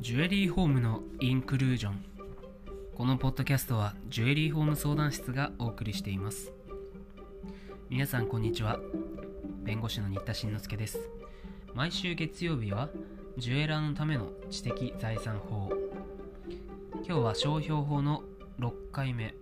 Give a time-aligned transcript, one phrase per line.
[0.00, 2.02] ジュエリーホームのインクルージョン。
[2.94, 6.54] このポッドキャストはジュエリーホーム相談室がお送りしています。
[7.90, 8.80] 皆さんこんにちは。
[9.62, 11.10] 弁護士の新田慎之介です。
[11.74, 12.88] 毎週月曜日は
[13.36, 15.70] ジュエラーのための知的財産法。
[16.94, 18.24] 今日は商標法の
[18.58, 19.34] 6回目。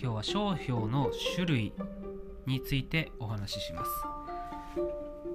[0.00, 1.72] 今日は商標の種類
[2.46, 3.90] についてお話しします。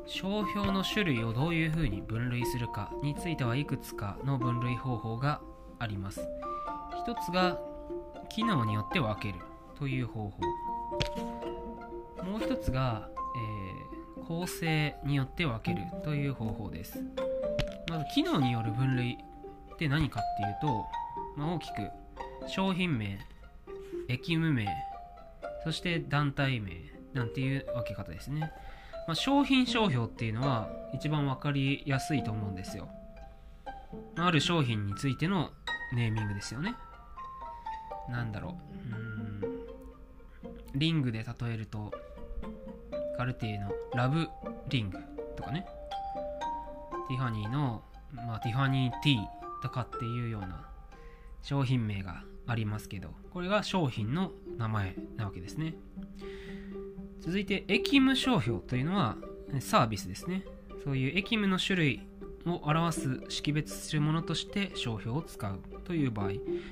[0.06, 5.42] 商標の種類をどういうふうに分類するかについてはいくつかの分類方法が
[5.78, 6.28] あります。
[7.04, 7.60] 一つが
[8.30, 9.44] 機能によって分ける
[9.78, 10.40] という方法。
[12.24, 13.10] もう一つが、
[14.18, 17.00] えー、構成によって分けるという方法です。
[17.90, 19.18] まず機能による分類
[19.74, 20.86] って何かっていうと、
[21.36, 21.90] まあ、大きく
[22.48, 23.20] 商品名
[24.08, 24.68] 駅務名
[25.64, 26.72] そして団体名
[27.14, 28.52] なんていう分け方ですね、
[29.10, 32.88] まあ、商品商標っていうのは一番分かりやすいと思うんですよ。
[34.16, 35.50] ある商品についての
[35.96, 36.76] ネーミングですよね。
[38.08, 38.56] なんだろ
[38.94, 38.96] う。
[38.96, 39.66] うん。
[40.76, 41.92] リングで例えると
[43.18, 44.28] カルティエのラブ
[44.68, 45.00] リング
[45.36, 45.66] とかね。
[47.08, 47.82] ティファニーの、
[48.14, 49.26] まあ、ティファニーティー
[49.64, 50.70] とかっていうような
[51.42, 54.30] 商品名がありますけどこれが商品の
[54.60, 55.74] 名前なわけですね。
[57.20, 59.18] 続いて駅務商標というのは
[59.60, 60.46] サービスですね。
[60.84, 62.08] そういう駅務の種類
[62.46, 66.30] を表す識別するものとして商標を使うという場合、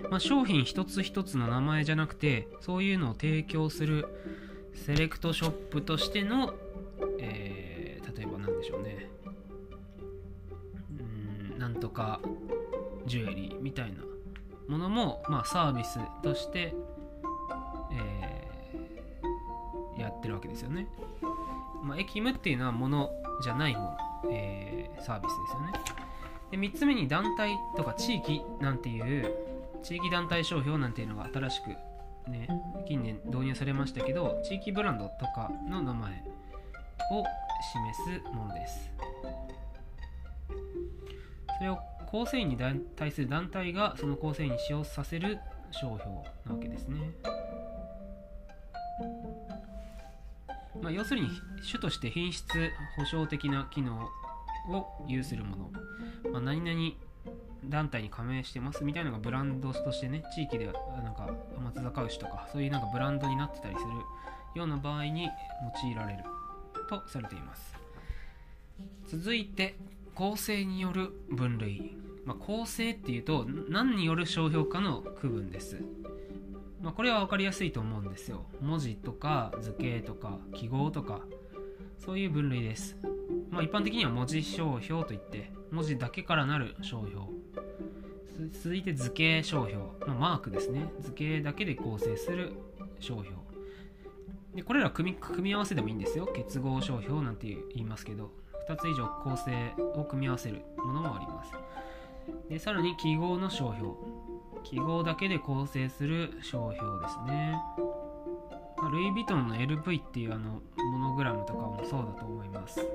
[0.09, 4.08] まあ、商品一つ一つの名前じゃなくてそういうのを提供する
[4.73, 6.54] セレクトショップとしての、
[7.20, 9.09] えー、例えば何でしょうね。
[11.00, 12.22] うんなんとか
[13.06, 14.04] ジュエリーみたいな
[14.67, 16.76] ものも、まあ、サービスとして、
[20.58, 20.88] ですよね。
[21.84, 23.12] まあ、駅務っていうのはもの
[23.44, 23.98] じゃないもの、
[24.32, 25.74] えー、サービスですよね。
[26.52, 29.32] で3つ目に団体とか地域なんていう
[29.84, 31.70] 地域団体商標なんていうのが新しく
[32.32, 32.48] ね
[32.88, 36.12] 近年導入されましたけど地域ブランドとかの名前
[37.12, 37.23] を
[38.06, 38.90] 示すものです
[41.58, 41.80] それを
[42.10, 42.58] 構成員に
[42.96, 45.40] 対する団体がその構成員に使用させる
[45.72, 46.10] 商標
[46.46, 47.12] なわけですね。
[50.82, 51.30] まあ、要するに
[51.61, 52.48] 主として品質
[52.95, 54.10] 保証的な機能
[54.70, 55.71] を有するもの、
[56.32, 56.95] まあ、何々
[57.65, 60.73] 団体に加盟してますみたいなのがブランドとしてね地域でなん
[61.16, 61.30] か
[61.64, 63.89] 松坂牛とかそういうなんかブランドになってたりする
[64.55, 65.30] ような場合に
[65.83, 66.23] 用いられる
[66.89, 67.76] とされています。
[69.08, 69.76] 続いて
[70.16, 71.95] 構成による分類、
[72.26, 75.77] まあ、構成っていうと何による商標かの区分です、
[76.82, 78.45] まあ、これは分かりやすいと思うんですよ。
[78.61, 81.21] 文字とか図形とか記号とか
[81.98, 82.95] そういう分類です、
[83.49, 87.26] まあ、一般的には文字商標といって文字だけからなる商標。
[88.52, 90.92] 続いて図形商標、まあ、マークですね。
[90.99, 92.54] 図形だけで構成する
[92.99, 93.36] 商標。
[94.54, 96.27] でこれら組み組み合わせでもいいんですよ。
[96.27, 98.32] 結合商標なんて言いますけど
[98.70, 101.52] 2つ以上構成を組み合わせるものもあります。
[102.49, 103.93] でさらに記号の商標。
[104.64, 107.56] 記号だけで構成する商標ですね。
[108.92, 112.86] ルイ・ヴィトンの LV っていうあのモノグラムとかもそうだと思います。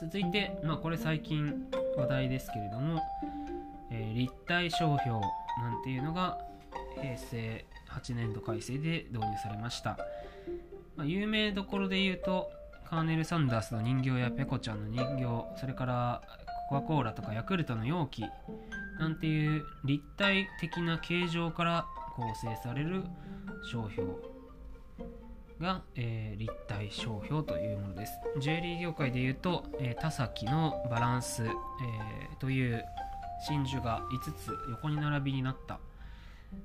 [0.00, 3.00] 続いて、まあ、これ最近話題ですけれども、
[3.90, 5.20] えー、立体商標
[5.60, 6.38] なんていうのが
[7.00, 9.98] 平成8年度改正で導入されました、
[10.96, 12.50] まあ、有名どころで言うと
[12.88, 16.22] カーネル・サンダースの人形やペコちゃんの人形それから
[16.68, 18.24] コカ・コーラとかヤクルトの容器
[18.98, 23.04] なんていう立体的な形状から構成される
[23.70, 24.08] 商標
[25.60, 28.12] が、えー、立体商標というものです。
[28.40, 32.84] ジュエリー業界でいうと、えー、田崎のバランス、えー、という
[33.46, 35.78] 真珠が5つ横に並びになった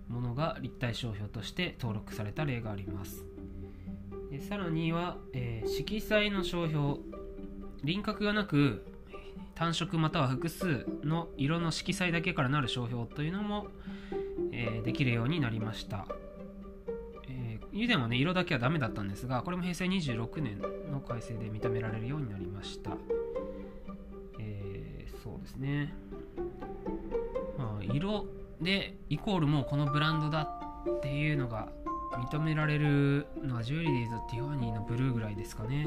[0.08, 3.26] ものが立体商標として登録された例があります。
[4.48, 6.96] さらには、えー、色彩の商標。
[7.84, 8.86] 輪郭がなく
[9.62, 13.68] 単色または複数の色の色彩だけからなる商標というのも、
[14.52, 16.08] えー、できるようになりました、
[17.30, 20.60] えー、以前はね色だけはダメだったんですがこれも平成26年
[20.92, 22.98] の改正で認められるようになりました、
[24.40, 25.94] えー、そうですね、
[27.60, 28.26] まあ、色
[28.60, 30.42] でイコールもうこのブランドだ
[30.90, 31.70] っていうのが
[32.32, 35.86] 認められるのはジュエリーズティファニーのブルーぐらいですかね。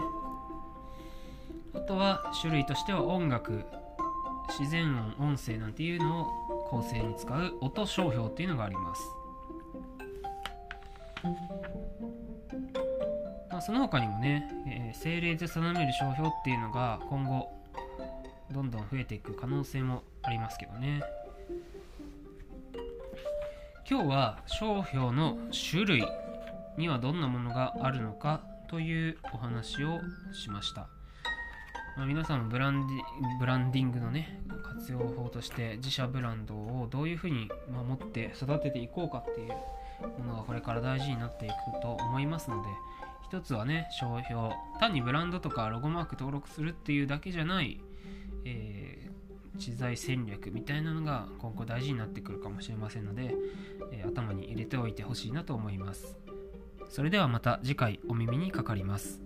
[1.74, 3.64] あとは種類としては音楽
[4.58, 9.02] 自然音音声なんていうのを構成に使う音商標っていうのがあります、
[13.50, 17.50] まあ、その他にもね、えー、精霊で定める商標っていうのが今後
[18.52, 21.02] どんどん増えていく可能性もありますけどね。
[23.88, 25.36] 今日は商標の
[25.70, 26.04] 種類
[26.78, 30.00] にはどんなものがあるのかというお話を
[30.32, 30.88] しました、
[31.96, 39.48] まあ、皆さんもブランディブランディングのね活用法として自社ブランドをどういうふうに守って育てていこうかっていう
[40.20, 42.68] ものがこれから大事になっていくと思いますので
[43.28, 44.50] 一つはね商標
[44.80, 47.80] 単にブランドとかロゴマーク登録するっていうだけじゃない、
[48.44, 53.34] えー、知財戦略みたいなのが今後大事になってくるかもしれませんので、
[53.92, 56.16] えー、頭に入れておいてほしいなと思います
[56.88, 59.20] それではまた次回お耳にかかります。